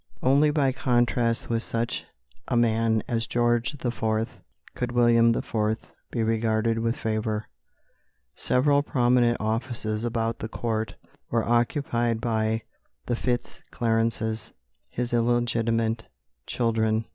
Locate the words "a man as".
2.47-3.27